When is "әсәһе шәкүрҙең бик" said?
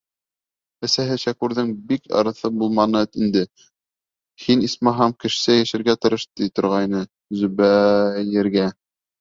0.85-2.09